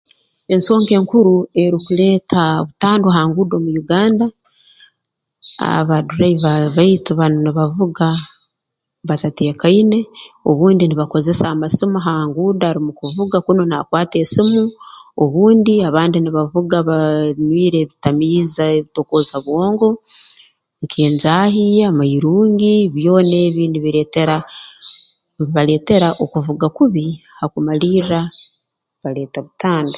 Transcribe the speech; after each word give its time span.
Ensonga 0.53 0.91
enkuru 0.99 1.35
erukuleeta 1.63 2.43
butandwa 2.67 3.09
ha 3.15 3.21
nguudo 3.27 3.55
mu 3.63 3.71
Uganda 3.83 4.25
abaadriver 5.71 6.59
baitu 6.75 7.11
banu 7.19 7.37
nibavuga 7.41 8.07
batateekaine 9.07 9.99
obundi 10.49 10.83
nibakozesa 10.85 11.45
amasimu 11.53 11.97
ha 12.05 12.13
nguudo 12.27 12.63
arumu 12.65 12.91
kuvuga 12.99 13.37
kunu 13.45 13.61
naakwata 13.65 14.15
esimu 14.23 14.63
obundi 15.23 15.73
abandi 15.87 16.17
nibavuga 16.19 16.77
baa 16.87 17.15
nywire 17.45 17.77
ebitamiiza 17.81 18.63
ebitokooza-bwongo 18.77 19.89
nk'enjaahi 20.83 21.65
amairungi 21.89 22.73
byona 22.95 23.35
ebi 23.45 23.63
nibireetera 23.71 24.37
nibibaleetera 25.35 26.07
okuvuga 26.23 26.67
kubi 26.77 27.05
hakumalirra 27.39 28.21
baleeta 29.01 29.39
butandwa 29.45 29.89